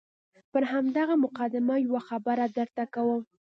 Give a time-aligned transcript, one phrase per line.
[0.51, 3.21] پر همدغه مقدمه یوه خبره درته کوم.